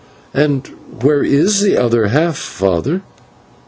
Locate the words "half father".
2.07-3.03